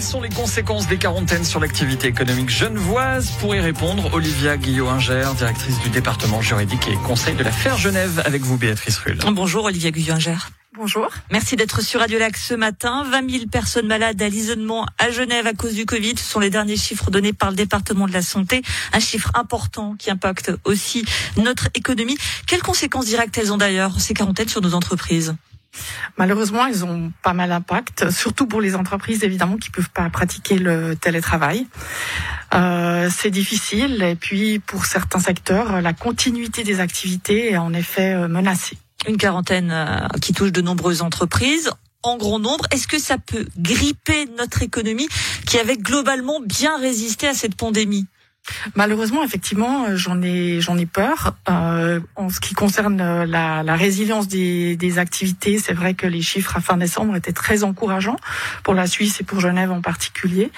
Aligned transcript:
Quelles 0.00 0.08
sont 0.08 0.22
les 0.22 0.30
conséquences 0.30 0.88
des 0.88 0.96
quarantaines 0.96 1.44
sur 1.44 1.60
l'activité 1.60 2.08
économique 2.08 2.48
genevoise 2.48 3.32
Pour 3.38 3.54
y 3.54 3.60
répondre, 3.60 4.14
Olivia 4.14 4.56
Guillot-Inger, 4.56 5.28
directrice 5.36 5.78
du 5.80 5.90
département 5.90 6.40
juridique 6.40 6.88
et 6.88 6.94
conseil 7.06 7.34
de 7.34 7.44
la 7.44 7.52
Faire 7.52 7.76
Genève, 7.76 8.22
avec 8.24 8.40
vous, 8.40 8.56
Béatrice 8.56 8.96
Rull. 8.96 9.18
Bonjour, 9.32 9.64
Olivia 9.64 9.90
Guillot-Inger. 9.90 10.38
Bonjour. 10.74 11.10
Merci 11.30 11.54
d'être 11.56 11.82
sur 11.82 12.00
Radio 12.00 12.18
Lac 12.18 12.38
ce 12.38 12.54
matin. 12.54 13.04
20 13.10 13.30
000 13.30 13.44
personnes 13.48 13.88
malades 13.88 14.22
à 14.22 14.30
l'isolement 14.30 14.86
à 14.96 15.10
Genève 15.10 15.46
à 15.46 15.52
cause 15.52 15.74
du 15.74 15.84
Covid. 15.84 16.14
Ce 16.16 16.24
sont 16.24 16.40
les 16.40 16.48
derniers 16.48 16.78
chiffres 16.78 17.10
donnés 17.10 17.34
par 17.34 17.50
le 17.50 17.56
département 17.56 18.06
de 18.06 18.14
la 18.14 18.22
santé. 18.22 18.62
Un 18.94 19.00
chiffre 19.00 19.30
important 19.34 19.96
qui 19.98 20.10
impacte 20.10 20.50
aussi 20.64 21.04
notre 21.36 21.68
économie. 21.74 22.16
Quelles 22.46 22.62
conséquences 22.62 23.04
directes 23.04 23.36
elles 23.36 23.52
ont 23.52 23.58
d'ailleurs, 23.58 24.00
ces 24.00 24.14
quarantaines, 24.14 24.48
sur 24.48 24.62
nos 24.62 24.72
entreprises? 24.72 25.34
Malheureusement, 26.18 26.66
ils 26.66 26.84
ont 26.84 27.12
pas 27.22 27.32
mal 27.32 27.50
d'impact, 27.50 28.10
surtout 28.10 28.46
pour 28.46 28.60
les 28.60 28.74
entreprises 28.74 29.24
évidemment 29.24 29.56
qui 29.56 29.70
peuvent 29.70 29.90
pas 29.90 30.08
pratiquer 30.10 30.58
le 30.58 30.96
télétravail. 30.96 31.66
Euh, 32.54 33.08
c'est 33.10 33.30
difficile 33.30 34.02
et 34.02 34.16
puis 34.16 34.58
pour 34.58 34.86
certains 34.86 35.20
secteurs, 35.20 35.80
la 35.80 35.92
continuité 35.92 36.64
des 36.64 36.80
activités 36.80 37.52
est 37.52 37.56
en 37.56 37.72
effet 37.72 38.14
euh, 38.14 38.28
menacée. 38.28 38.78
Une 39.08 39.16
quarantaine 39.16 39.70
euh, 39.70 40.06
qui 40.20 40.32
touche 40.32 40.52
de 40.52 40.60
nombreuses 40.60 41.02
entreprises 41.02 41.70
en 42.02 42.16
grand 42.16 42.38
nombre. 42.38 42.64
Est-ce 42.72 42.88
que 42.88 42.98
ça 42.98 43.18
peut 43.18 43.46
gripper 43.56 44.26
notre 44.38 44.62
économie 44.62 45.08
qui 45.46 45.58
avait 45.58 45.76
globalement 45.76 46.40
bien 46.40 46.78
résisté 46.78 47.28
à 47.28 47.34
cette 47.34 47.54
pandémie? 47.54 48.06
Malheureusement, 48.74 49.22
effectivement, 49.22 49.96
j'en 49.96 50.20
ai 50.22 50.60
j'en 50.60 50.76
ai 50.78 50.86
peur. 50.86 51.34
Euh, 51.48 52.00
en 52.16 52.28
ce 52.28 52.40
qui 52.40 52.54
concerne 52.54 53.00
euh, 53.00 53.26
la, 53.26 53.74
résilience 53.74 54.28
des, 54.28 54.98
activités, 54.98 55.58
c'est 55.58 55.72
vrai 55.72 55.94
que 55.94 56.06
les 56.06 56.22
chiffres 56.22 56.56
à 56.56 56.60
fin 56.60 56.76
décembre 56.76 57.16
étaient 57.16 57.32
très 57.32 57.62
encourageants 57.64 58.16
pour 58.62 58.74
la 58.74 58.86
Suisse 58.86 59.20
et 59.20 59.24
pour 59.24 59.40
Genève 59.40 59.70
en 59.70 59.80
particulier. 59.80 60.50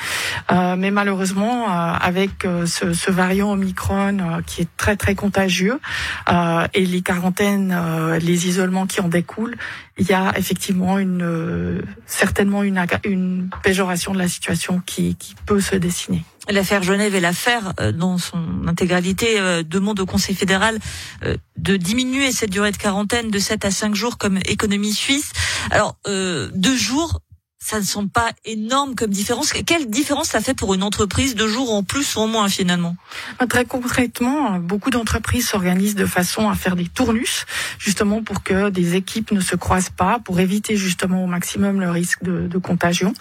Euh, 0.51 0.77
mais 0.77 0.91
malheureusement, 0.91 1.65
euh, 1.65 1.93
avec 2.01 2.47
ce, 2.67 2.93
ce, 2.93 3.11
variant 3.11 3.53
Omicron 3.53 4.43
qui 4.47 4.63
est 4.63 4.69
très 4.77 4.97
très 4.97 5.15
contagieux 5.15 5.79
et 6.75 6.87
les 6.87 7.03
quarantaines, 7.03 7.77
les 8.21 8.49
isolements 8.49 8.87
qui 8.87 9.01
en 9.01 9.09
découlent, 9.09 9.57
il 9.99 10.09
y 10.09 10.15
a 10.15 10.33
effectivement 10.37 10.99
une 10.99 11.83
certainement 12.07 12.63
une, 12.63 12.85
une 13.05 13.51
péjoration 13.63 14.13
de 14.13 14.19
la 14.19 14.29
situation 14.29 14.81
qui, 14.85 15.15
qui 15.17 15.35
peut 15.47 15.61
se 15.61 15.77
dessiner. 15.77 16.25
L'affaire 16.49 16.83
Genève 16.83 17.15
et 17.15 17.21
l'affaire 17.21 17.73
euh, 17.81 17.93
dans 17.93 18.19
son 18.19 18.67
intégralité 18.67 19.39
euh, 19.39 19.63
demande 19.63 20.01
au 20.01 20.07
Conseil 20.07 20.35
fédéral 20.35 20.79
euh, 21.25 21.37
de 21.57 21.77
diminuer 21.77 22.33
cette 22.33 22.51
durée 22.51 22.73
de 22.73 22.77
quarantaine 22.77 23.31
de 23.31 23.39
7 23.39 23.65
à 23.65 23.71
5 23.71 23.95
jours 23.95 24.19
comme 24.19 24.39
économie 24.47 24.93
suisse. 24.93 25.33
Alors, 25.71 25.97
deux 26.05 26.77
jours, 26.77 27.21
ça 27.63 27.79
ne 27.79 27.85
semble 27.85 28.11
pas 28.11 28.33
énorme 28.45 28.97
comme 28.97 29.11
différence. 29.11 29.53
Quelle 29.53 29.89
différence 29.89 30.29
ça 30.29 30.41
fait 30.41 30.53
pour 30.53 30.75
une 30.75 30.83
entreprise 30.83 31.37
de 31.37 31.47
jours 31.47 31.73
en 31.73 31.85
plus 31.85 32.17
ou 32.17 32.19
en 32.19 32.27
moins 32.27 32.49
finalement? 32.49 32.97
Bah, 33.39 33.47
Très 33.47 33.65
concrètement, 33.65 34.59
beaucoup 34.59 34.91
d'entreprises 34.91 35.49
s'organisent 35.49 35.95
de 35.95 36.05
façon 36.05 36.51
à 36.51 36.57
faire 36.57 36.75
des 36.75 36.87
tournus, 36.87 37.47
justement 37.79 38.23
pour 38.23 38.43
que 38.43 38.69
des 38.71 38.97
équipes 38.97 39.31
ne 39.31 39.41
se 39.41 39.55
croisent 39.55 39.93
pas, 39.97 40.19
pour 40.19 40.41
éviter 40.41 40.77
justement 40.77 41.23
au 41.23 41.29
maximum 41.29 41.81
le 41.81 41.91
risque 41.91 42.25
de, 42.25 42.59
contagion. 42.59 43.15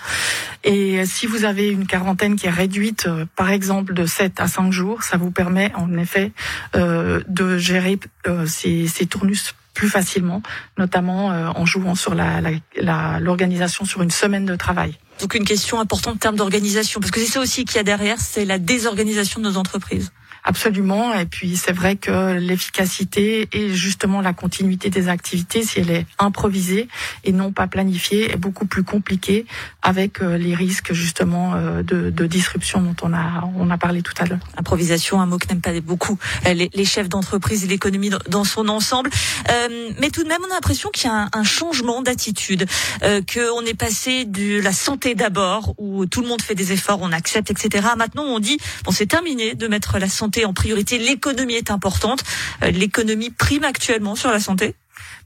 Et 0.63 1.05
si 1.05 1.25
vous 1.25 1.45
avez 1.45 1.69
une 1.69 1.87
quarantaine 1.87 2.35
qui 2.35 2.47
est 2.47 2.51
réduite, 2.51 3.07
euh, 3.07 3.25
par 3.35 3.49
exemple 3.49 3.93
de 3.93 4.05
7 4.05 4.39
à 4.39 4.47
5 4.47 4.71
jours, 4.71 5.03
ça 5.03 5.17
vous 5.17 5.31
permet 5.31 5.71
en 5.75 5.97
effet 5.97 6.31
euh, 6.75 7.21
de 7.27 7.57
gérer 7.57 7.99
euh, 8.27 8.45
ces 8.45 9.05
tournus 9.07 9.55
plus 9.73 9.89
facilement, 9.89 10.41
notamment 10.77 11.31
euh, 11.31 11.47
en 11.55 11.65
jouant 11.65 11.95
sur 11.95 12.13
l'organisation 12.15 13.83
la, 13.83 13.89
sur 13.89 14.01
une 14.01 14.11
semaine 14.11 14.45
de 14.45 14.55
travail. 14.55 14.97
Donc 15.19 15.35
une 15.35 15.45
question 15.45 15.79
importante 15.79 16.15
en 16.15 16.17
termes 16.17 16.35
d'organisation, 16.35 16.99
parce 16.99 17.11
que 17.11 17.19
c'est 17.19 17.31
ça 17.31 17.39
aussi 17.39 17.65
qu'il 17.65 17.77
y 17.77 17.79
a 17.79 17.83
derrière, 17.83 18.19
c'est 18.19 18.45
la 18.45 18.57
désorganisation 18.57 19.39
de 19.39 19.49
nos 19.49 19.57
entreprises. 19.57 20.11
Absolument. 20.43 21.13
Et 21.13 21.25
puis 21.25 21.55
c'est 21.57 21.71
vrai 21.71 21.95
que 21.95 22.33
l'efficacité 22.33 23.47
et 23.53 23.73
justement 23.73 24.21
la 24.21 24.33
continuité 24.33 24.89
des 24.89 25.07
activités, 25.07 25.63
si 25.63 25.79
elle 25.79 25.91
est 25.91 26.05
improvisée 26.19 26.87
et 27.23 27.31
non 27.31 27.51
pas 27.51 27.67
planifiée, 27.67 28.31
est 28.31 28.37
beaucoup 28.37 28.65
plus 28.65 28.83
compliquée 28.83 29.45
avec 29.81 30.21
euh, 30.21 30.37
les 30.37 30.55
risques 30.55 30.93
justement 30.93 31.53
euh, 31.53 31.83
de, 31.83 32.09
de 32.09 32.25
disruption 32.25 32.81
dont 32.81 32.95
on 33.01 33.13
a 33.13 33.49
on 33.55 33.69
a 33.69 33.77
parlé 33.77 34.01
tout 34.01 34.13
à 34.19 34.25
l'heure. 34.25 34.39
Improvisation, 34.57 35.21
un 35.21 35.25
mot 35.25 35.37
que 35.37 35.47
n'aiment 35.47 35.61
pas 35.61 35.71
beaucoup 35.81 36.17
euh, 36.45 36.53
les, 36.53 36.69
les 36.73 36.85
chefs 36.85 37.09
d'entreprise 37.09 37.63
et 37.63 37.67
l'économie 37.67 38.09
dans 38.29 38.43
son 38.43 38.67
ensemble. 38.67 39.09
Euh, 39.49 39.91
mais 39.99 40.09
tout 40.09 40.23
de 40.23 40.27
même, 40.27 40.41
on 40.47 40.51
a 40.51 40.55
l'impression 40.55 40.89
qu'il 40.89 41.05
y 41.05 41.13
a 41.13 41.23
un, 41.23 41.29
un 41.33 41.43
changement 41.43 42.01
d'attitude, 42.01 42.65
euh, 43.03 43.21
qu'on 43.21 43.61
est 43.65 43.73
passé 43.73 44.25
de 44.25 44.59
la 44.61 44.71
santé 44.71 45.15
d'abord, 45.15 45.73
où 45.77 46.05
tout 46.05 46.21
le 46.21 46.27
monde 46.27 46.41
fait 46.41 46.55
des 46.55 46.71
efforts, 46.71 46.99
on 47.01 47.11
accepte, 47.11 47.51
etc. 47.51 47.87
Maintenant, 47.97 48.23
on 48.23 48.39
dit 48.39 48.57
bon, 48.85 48.91
c'est 48.91 49.05
terminé 49.05 49.53
de 49.55 49.67
mettre 49.67 49.99
la 49.99 50.09
santé 50.09 50.30
en 50.45 50.53
priorité. 50.53 50.97
L'économie 50.97 51.55
est 51.55 51.71
importante. 51.71 52.23
Euh, 52.63 52.71
l'économie 52.71 53.29
prime 53.29 53.63
actuellement 53.63 54.15
sur 54.15 54.31
la 54.31 54.39
santé. 54.39 54.75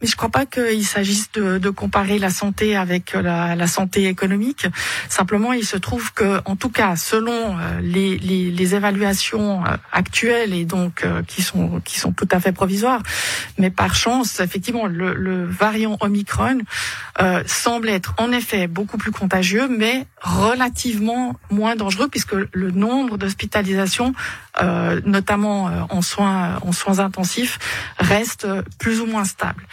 Mais 0.02 0.08
je 0.08 0.16
crois 0.16 0.30
pas 0.30 0.46
qu'il 0.46 0.86
s'agisse 0.86 1.32
de, 1.32 1.58
de, 1.58 1.70
comparer 1.70 2.20
la 2.20 2.30
santé 2.30 2.76
avec 2.76 3.14
la, 3.14 3.56
la, 3.56 3.68
santé 3.68 4.08
économique. 4.08 4.68
Simplement, 5.10 5.54
il 5.54 5.66
se 5.66 5.78
trouve 5.78 6.14
que, 6.14 6.42
en 6.46 6.56
tout 6.56 6.70
cas, 6.70 6.96
selon 6.96 7.32
euh, 7.58 7.80
les, 7.82 8.18
les, 8.18 8.52
les 8.52 8.76
évaluations 8.76 9.66
euh, 9.66 9.78
actuelles 9.92 10.54
et 10.54 10.66
donc 10.66 11.04
euh, 11.04 11.22
qui 11.24 11.42
sont 11.42 11.82
qui 11.84 12.00
sont 12.00 12.12
tout 12.12 12.28
à 12.32 12.40
fait 12.40 12.52
provisoires, 12.52 13.02
mais 13.58 13.70
par 13.70 13.96
chance, 13.96 14.40
effectivement, 14.40 14.86
le, 14.88 15.14
le 15.14 15.46
variant 15.46 15.98
Omicron 16.02 16.60
euh, 17.22 17.44
semble 17.46 17.90
être 17.90 18.14
en 18.18 18.32
effet 18.32 18.68
beaucoup 18.68 18.98
plus 18.98 19.12
contagieux, 19.12 19.68
mais 19.68 20.08
relativement 20.22 21.36
moins 21.50 21.76
dangereux 21.76 22.08
puisque 22.10 22.34
le 22.34 22.72
nombre 22.72 23.18
d'hospitalisations, 23.18 24.14
euh, 24.62 25.00
notamment 25.06 25.66
en 25.90 26.02
soins 26.02 26.58
en 26.62 26.72
soins 26.72 27.00
intensifs, 27.00 27.60
reste 27.98 28.48
plus 28.80 29.00
ou 29.02 29.06
moins 29.06 29.26
stable. 29.26 29.65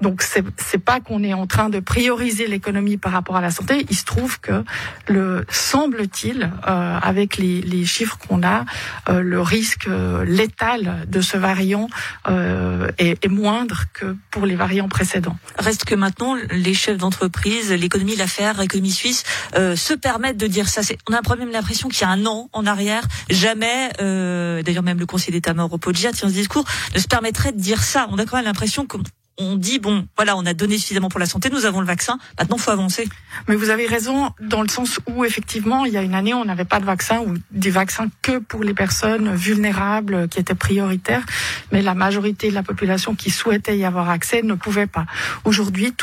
Donc 0.00 0.22
c'est 0.22 0.44
c'est 0.56 0.78
pas 0.78 1.00
qu'on 1.00 1.22
est 1.22 1.34
en 1.34 1.46
train 1.46 1.68
de 1.68 1.80
prioriser 1.80 2.46
l'économie 2.46 2.96
par 2.96 3.12
rapport 3.12 3.36
à 3.36 3.40
la 3.40 3.50
santé. 3.50 3.86
Il 3.90 3.96
se 3.96 4.04
trouve 4.04 4.40
que 4.40 4.64
le 5.08 5.44
semble-t-il, 5.48 6.50
euh, 6.66 6.98
avec 7.00 7.36
les, 7.36 7.60
les 7.62 7.84
chiffres 7.84 8.18
qu'on 8.18 8.42
a, 8.42 8.64
euh, 9.08 9.20
le 9.20 9.40
risque 9.40 9.86
euh, 9.88 10.24
létal 10.24 11.06
de 11.08 11.20
ce 11.20 11.36
variant 11.36 11.88
euh, 12.28 12.90
est, 12.98 13.24
est, 13.24 13.28
moindre 13.28 13.84
que 13.92 14.16
pour 14.30 14.46
les 14.46 14.56
variants 14.56 14.88
précédents. 14.88 15.36
Reste 15.58 15.84
que 15.84 15.94
maintenant 15.94 16.36
les 16.50 16.74
chefs 16.74 16.98
d'entreprise, 16.98 17.72
l'économie, 17.72 18.16
l'affaire, 18.16 18.60
l'économie 18.60 18.90
suisse 18.90 19.24
euh, 19.56 19.76
se 19.76 19.94
permettent 19.94 20.36
de 20.36 20.46
dire 20.46 20.68
ça. 20.68 20.80
On 21.08 21.14
a 21.14 21.36
même 21.36 21.52
l'impression 21.52 21.88
qu'il 21.88 22.02
y 22.02 22.04
a 22.04 22.10
un 22.10 22.26
an 22.26 22.48
en 22.52 22.66
arrière, 22.66 23.04
jamais, 23.30 23.90
d'ailleurs 23.98 24.82
même 24.82 24.98
le 24.98 25.06
Conseil 25.06 25.32
d'État 25.32 25.54
mort 25.54 25.72
au 25.72 25.78
tient 25.92 26.12
ce 26.12 26.26
discours, 26.26 26.64
ne 26.94 27.00
se 27.00 27.06
permettrait 27.06 27.52
de 27.52 27.60
dire 27.60 27.82
ça. 27.82 28.08
On 28.10 28.18
a 28.18 28.26
quand 28.26 28.36
même 28.36 28.46
l'impression 28.46 28.86
que 28.86 28.96
on 29.40 29.56
dit 29.56 29.78
bon, 29.78 30.06
voilà, 30.16 30.36
on 30.36 30.44
a 30.46 30.54
donné 30.54 30.78
suffisamment 30.78 31.08
pour 31.08 31.18
la 31.18 31.26
santé, 31.26 31.48
nous 31.50 31.64
avons 31.64 31.80
le 31.80 31.86
vaccin, 31.86 32.18
maintenant 32.38 32.58
faut 32.58 32.70
avancer. 32.70 33.08
Mais 33.48 33.56
vous 33.56 33.70
avez 33.70 33.86
raison 33.86 34.30
dans 34.40 34.62
le 34.62 34.68
sens 34.68 35.00
où 35.08 35.24
effectivement, 35.24 35.84
il 35.86 35.92
y 35.92 35.96
a 35.96 36.02
une 36.02 36.14
année, 36.14 36.34
on 36.34 36.44
n'avait 36.44 36.64
pas 36.64 36.78
de 36.78 36.84
vaccin 36.84 37.20
ou 37.20 37.34
des 37.50 37.70
vaccins 37.70 38.08
que 38.22 38.38
pour 38.38 38.62
les 38.62 38.74
personnes 38.74 39.34
vulnérables 39.34 40.28
qui 40.28 40.38
étaient 40.38 40.54
prioritaires, 40.54 41.24
mais 41.72 41.80
la 41.82 41.94
majorité 41.94 42.50
de 42.50 42.54
la 42.54 42.62
population 42.62 43.14
qui 43.14 43.30
souhaitait 43.30 43.78
y 43.78 43.84
avoir 43.84 44.10
accès 44.10 44.42
ne 44.42 44.54
pouvait 44.54 44.86
pas. 44.86 45.06
Aujourd'hui, 45.44 45.94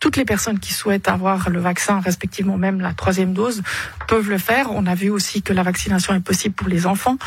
toutes 0.00 0.16
les 0.16 0.24
personnes 0.24 0.58
qui 0.58 0.72
souhaitent 0.72 1.08
avoir 1.08 1.50
le 1.50 1.60
vaccin, 1.60 2.00
respectivement 2.00 2.56
même 2.56 2.80
la 2.80 2.94
troisième 2.94 3.34
dose, 3.34 3.62
peuvent 4.06 4.30
le 4.30 4.38
faire. 4.38 4.72
On 4.72 4.86
a 4.86 4.94
vu 4.94 5.10
aussi 5.10 5.42
que 5.42 5.52
la 5.52 5.62
vaccination 5.62 6.14
est 6.14 6.20
possible 6.20 6.54
pour 6.54 6.68
les 6.68 6.86
enfants, 6.86 7.18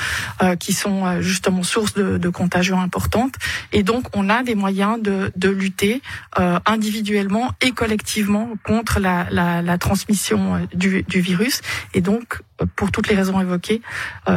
euh, 0.41 0.55
qui 0.55 0.73
sont 0.73 1.05
euh, 1.05 1.21
justement 1.21 1.63
source 1.63 1.93
de, 1.93 2.31
contagion 2.31 2.79
importante, 2.79 3.35
et 3.73 3.83
donc 3.83 4.05
on 4.15 4.29
a 4.29 4.41
des 4.41 4.55
moyens 4.55 5.01
de 5.01 5.50
lutter 5.51 6.01
euh, 6.39 6.59
individuellement 6.65 7.51
et 7.61 7.71
collectivement 7.71 8.49
contre 8.63 8.99
la, 8.99 9.77
transmission 9.77 10.55
euh, 10.55 10.59
du, 10.73 11.21
virus. 11.21 11.61
Et 11.93 12.01
donc, 12.01 12.41
euh, 12.61 12.65
pour 12.75 12.91
toutes 12.91 13.07
les 13.07 13.15
raisons 13.15 13.39
évoquées, 13.41 13.81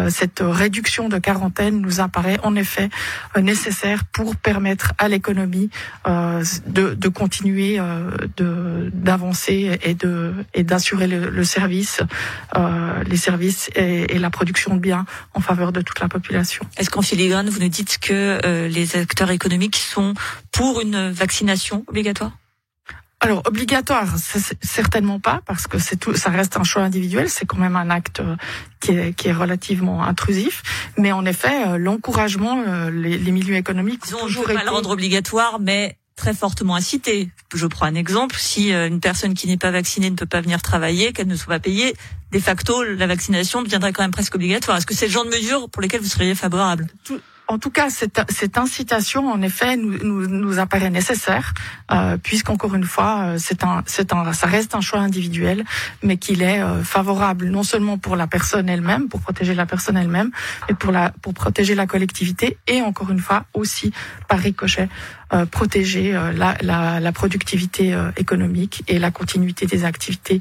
cette 0.09 0.43
réduction 0.43 1.09
de 1.09 1.19
quarantaine 1.19 1.81
nous 1.81 2.01
apparaît 2.01 2.39
en 2.43 2.57
effet 2.57 2.89
nécessaire 3.41 4.05
pour 4.05 4.35
permettre 4.35 4.93
à 4.99 5.09
l'économie 5.09 5.71
de, 6.07 6.95
de, 6.95 7.09
continuer 7.09 7.79
de 8.37 8.91
d'avancer 8.93 9.79
et 9.83 9.95
de 9.95 10.33
et 10.55 10.63
d'assurer 10.63 11.07
le, 11.07 11.45
service, 11.45 12.01
les 13.07 13.17
services 13.17 13.71
et, 13.77 14.15
et, 14.15 14.19
la 14.19 14.31
production 14.31 14.75
de 14.75 14.81
biens 14.81 15.05
en 15.35 15.41
faveur 15.41 15.73
de 15.73 15.83
toute 15.83 16.01
la 16.01 16.09
population. 16.09 16.65
Est-ce 16.79 16.91
qu'en 16.91 17.03
filigrane, 17.03 17.49
vous 17.49 17.61
nous 17.61 17.69
dites 17.69 17.99
que 17.99 18.67
les 18.69 18.97
acteurs 18.97 19.31
économiques 19.31 19.77
sont 19.77 20.15
pour 20.55 20.81
une 20.81 21.11
vaccination 21.11 21.85
obligatoire? 21.89 22.33
Alors 23.21 23.43
obligatoire, 23.47 24.07
certainement 24.61 25.19
pas, 25.19 25.41
parce 25.47 25.67
que 25.67 25.79
c'est 25.79 25.97
tout, 25.97 26.15
ça 26.15 26.31
reste 26.31 26.57
un 26.59 26.63
choix 26.63 26.83
individuel. 26.83 27.31
C'est 27.31 27.47
quand 27.47 27.57
même 27.57 27.75
un 27.75 27.89
acte 27.89 28.21
euh, 28.21 28.37
qui 28.81 28.93
est, 28.93 29.15
qui 29.15 29.29
est 29.29 29.33
relativement 29.33 30.05
intrusif. 30.05 30.63
Mais 30.99 31.11
en 31.11 31.25
effet, 31.25 31.69
euh, 31.69 31.79
l'encouragement, 31.79 32.63
euh, 32.67 32.91
les, 32.91 33.17
les, 33.17 33.33
milieux 33.33 33.57
économiques 33.57 34.03
ont 34.15 34.27
toujours 34.27 34.45
pas 34.45 34.63
le 34.63 34.71
rendre 34.71 34.91
obligatoire, 34.91 35.59
mais 35.59 35.97
très 36.17 36.35
fortement 36.35 36.77
incité. 36.77 37.31
Je 37.55 37.67
prends 37.67 37.87
un 37.87 37.95
exemple, 37.95 38.37
si 38.39 38.73
une 38.73 39.01
personne 39.01 39.35
qui 39.35 39.49
n'est 39.49 39.57
pas 39.57 39.73
vaccinée 39.73 40.11
ne 40.11 40.17
peut 40.17 40.27
pas 40.27 40.43
venir 40.43 40.63
travailler, 40.63 41.13
qu'elle 41.13 41.27
ne 41.27 41.35
soit 41.35 41.55
pas 41.55 41.59
payée, 41.59 41.97
de 42.31 42.39
facto, 42.39 42.85
la 42.85 43.07
vaccination 43.07 43.63
deviendrait 43.63 43.93
quand 43.93 44.03
même 44.03 44.13
presque 44.13 44.35
obligatoire. 44.35 44.77
Est-ce 44.77 44.87
que 44.87 44.95
c'est 44.95 45.07
le 45.07 45.13
genre 45.13 45.25
de 45.25 45.31
mesure 45.31 45.69
pour 45.71 45.83
lesquelles 45.83 46.03
vous 46.03 46.09
seriez 46.09 46.37
favorable? 46.37 46.87
En 47.47 47.59
tout 47.59 47.71
cas, 47.71 47.91
cette, 47.91 48.21
cette, 48.31 48.57
incitation, 48.57 49.31
en 49.31 49.43
effet, 49.43 49.77
nous, 49.77 49.99
nous, 49.99 50.27
nous 50.27 50.59
apparaît 50.59 50.91
nécessaire, 50.91 51.53
euh, 51.93 52.17
puisqu'encore 52.17 52.75
une 52.75 52.85
fois, 52.85 53.21
euh, 53.21 53.37
c'est 53.39 53.65
un, 53.65 53.83
c'est 53.87 54.15
un, 54.15 54.33
ça 54.33 54.47
reste 54.47 54.75
un 54.75 54.81
choix 54.81 55.01
individuel, 55.01 55.65
mais 56.03 56.17
qu'il 56.17 56.43
est 56.43 56.63
euh, 56.63 56.83
favorable 56.83 57.49
non 57.49 57.63
seulement 57.63 57.99
pour 57.99 58.17
la 58.17 58.27
personne 58.27 58.69
elle-même, 58.69 59.09
pour 59.09 59.21
protéger 59.21 59.55
la 59.55 59.67
personne 59.67 59.97
elle-même, 59.97 60.31
mais 60.69 60.75
pour 60.75 60.91
la, 60.91 61.11
pour 61.11 61.35
protéger 61.35 61.75
la 61.75 61.87
collectivité 61.87 62.57
et 62.67 62.81
encore 62.81 63.11
une 63.11 63.21
fois 63.21 63.45
aussi 63.53 63.93
par 64.27 64.39
ricochet 64.39 64.89
euh, 65.35 65.45
protéger 65.45 66.13
la, 66.13 66.57
la, 66.63 67.01
la 67.01 67.13
productivité 67.13 67.97
économique 68.17 68.85
et 68.89 68.99
la 68.99 69.11
continuité 69.11 69.67
des 69.67 69.85
activités 69.85 70.41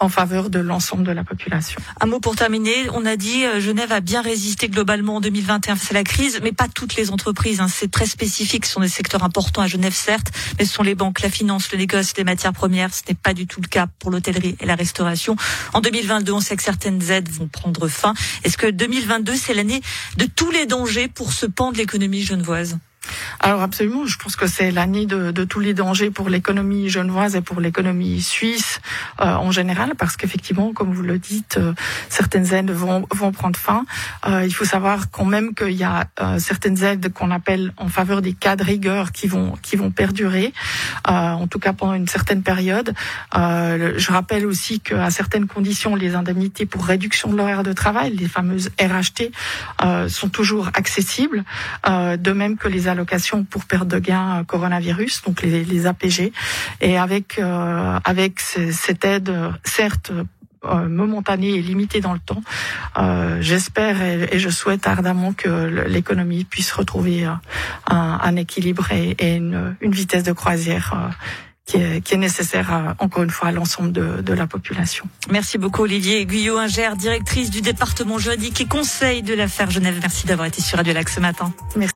en 0.00 0.08
faveur 0.08 0.48
de 0.48 0.58
l'ensemble 0.58 1.04
de 1.04 1.12
la 1.12 1.24
population. 1.24 1.78
Un 2.00 2.06
mot 2.06 2.20
pour 2.20 2.34
terminer. 2.34 2.88
On 2.94 3.04
a 3.04 3.16
dit 3.16 3.44
euh, 3.44 3.60
Genève 3.60 3.92
a 3.92 4.00
bien 4.00 4.22
résisté 4.22 4.68
globalement 4.68 5.16
en 5.16 5.20
2021 5.20 5.76
face 5.76 5.90
à 5.90 5.94
la 5.94 6.04
crise, 6.04 6.40
mais 6.42 6.52
pas 6.52 6.68
toutes 6.68 6.96
les 6.96 7.10
entreprises. 7.10 7.60
Hein. 7.60 7.68
C'est 7.68 7.90
très 7.90 8.06
spécifique. 8.06 8.64
Ce 8.64 8.72
sont 8.72 8.80
des 8.80 8.88
secteurs 8.88 9.22
importants 9.22 9.60
à 9.60 9.66
Genève, 9.66 9.92
certes, 9.92 10.32
mais 10.58 10.64
ce 10.64 10.72
sont 10.72 10.82
les 10.82 10.94
banques, 10.94 11.20
la 11.20 11.28
finance, 11.28 11.70
le 11.70 11.78
négoce, 11.78 12.16
les 12.16 12.24
matières 12.24 12.54
premières. 12.54 12.94
Ce 12.94 13.02
n'est 13.08 13.14
pas 13.14 13.34
du 13.34 13.46
tout 13.46 13.60
le 13.60 13.68
cas 13.68 13.86
pour 13.98 14.10
l'hôtellerie 14.10 14.56
et 14.58 14.66
la 14.66 14.74
restauration. 14.74 15.36
En 15.74 15.82
2022, 15.82 16.32
on 16.32 16.40
sait 16.40 16.56
que 16.56 16.62
certaines 16.62 17.10
aides 17.10 17.28
vont 17.28 17.48
prendre 17.48 17.86
fin. 17.86 18.14
Est-ce 18.42 18.56
que 18.56 18.70
2022, 18.70 19.36
c'est 19.36 19.54
l'année 19.54 19.82
de 20.16 20.24
tous 20.24 20.50
les 20.50 20.64
dangers 20.64 21.08
pour 21.08 21.32
ce 21.34 21.44
pan 21.44 21.72
de 21.72 21.76
l'économie 21.76 22.22
genevoise? 22.22 22.78
Alors 23.42 23.62
absolument, 23.62 24.04
je 24.04 24.18
pense 24.18 24.36
que 24.36 24.46
c'est 24.46 24.70
l'année 24.70 25.06
de, 25.06 25.44
tous 25.44 25.60
les 25.60 25.72
dangers 25.72 26.10
pour 26.10 26.28
l'économie 26.28 26.90
genevoise 26.90 27.36
et 27.36 27.40
pour 27.40 27.58
l'économie 27.58 28.20
suisse 28.20 28.80
euh, 29.20 29.24
en 29.24 29.50
général, 29.50 29.94
parce 29.96 30.16
qu'effectivement, 30.16 30.74
comme 30.74 30.92
vous 30.92 31.02
le 31.02 31.18
dites, 31.18 31.56
euh, 31.56 31.72
certaines 32.10 32.52
aides 32.52 32.70
vont, 32.70 33.06
prendre 33.32 33.58
fin. 33.58 33.86
Euh, 34.26 34.44
il 34.44 34.52
faut 34.52 34.66
savoir 34.66 35.10
quand 35.10 35.24
même 35.24 35.54
qu'il 35.54 35.72
y 35.72 35.84
a 35.84 36.08
certaines 36.38 36.82
aides 36.82 37.12
qu'on 37.12 37.30
appelle 37.30 37.72
en 37.76 37.88
faveur 37.88 38.20
des 38.20 38.34
cas 38.34 38.56
de 38.56 38.64
rigueur 38.64 39.12
qui 39.12 39.26
vont 39.26 39.56
qui 39.62 39.76
vont 39.76 39.90
perdurer, 39.90 40.52
en 41.06 41.46
tout 41.46 41.58
cas 41.58 41.72
pendant 41.72 41.94
une 41.94 42.08
certaine 42.08 42.42
période. 42.42 42.92
je 43.34 44.10
rappelle 44.10 44.46
aussi 44.46 44.80
qu'à 44.80 45.10
certaines 45.10 45.46
conditions, 45.46 45.94
les 45.94 46.14
indemnités 46.14 46.66
pour 46.66 46.84
réduction 46.84 47.30
de 47.30 47.36
l'horaire 47.36 47.62
de 47.62 47.72
travail, 47.72 48.16
les 48.16 48.28
fameuses 48.28 48.70
RHT, 48.80 49.30
sont 50.08 50.28
toujours 50.28 50.68
accessibles, 50.74 51.44
de 51.86 52.32
même 52.32 52.56
que 52.56 52.68
les 52.68 52.88
allocations 52.88 53.29
pour 53.38 53.64
perte 53.64 53.88
de 53.88 53.98
gain 53.98 54.40
euh, 54.40 54.44
coronavirus, 54.44 55.22
donc 55.22 55.42
les, 55.42 55.64
les 55.64 55.86
APG. 55.86 56.32
Et 56.80 56.98
avec 56.98 57.38
euh, 57.38 57.98
avec 58.04 58.40
cette 58.40 59.04
aide, 59.04 59.32
certes 59.64 60.12
euh, 60.64 60.88
momentanée 60.88 61.50
et 61.50 61.62
limitée 61.62 62.00
dans 62.00 62.12
le 62.12 62.18
temps, 62.18 62.42
euh, 62.98 63.38
j'espère 63.40 64.02
et, 64.02 64.38
je 64.38 64.50
souhaite 64.50 64.86
ardemment 64.86 65.32
que 65.32 65.48
l'économie 65.88 66.44
puisse 66.44 66.72
retrouver 66.72 67.24
un, 67.24 67.40
un 67.88 68.36
équilibre 68.36 68.92
et, 68.92 69.16
et 69.18 69.36
une, 69.36 69.76
une, 69.80 69.92
vitesse 69.92 70.22
de 70.22 70.32
croisière 70.32 71.12
qui 71.64 71.76
est, 71.76 72.16
nécessaire, 72.16 72.72
à, 72.72 72.94
encore 72.98 73.22
une 73.22 73.30
fois, 73.30 73.48
à 73.48 73.52
l'ensemble 73.52 73.92
de, 73.92 74.20
de, 74.22 74.32
la 74.32 74.46
population. 74.46 75.06
Merci 75.30 75.58
beaucoup, 75.58 75.82
Olivier 75.82 76.26
Guyot-Inger, 76.26 76.90
directrice 76.98 77.50
du 77.50 77.60
département 77.60 78.18
juridique 78.18 78.60
et 78.60 78.66
conseil 78.66 79.22
de 79.22 79.34
l'affaire 79.34 79.70
Genève. 79.70 79.98
Merci 80.00 80.26
d'avoir 80.26 80.48
été 80.48 80.60
sur 80.60 80.78
Radio 80.78 80.92
Lac 80.92 81.08
ce 81.08 81.20
matin. 81.20 81.52
Merci. 81.76 81.89